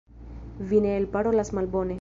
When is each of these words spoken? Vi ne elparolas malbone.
Vi 0.71 0.81
ne 0.85 0.95
elparolas 1.01 1.55
malbone. 1.59 1.89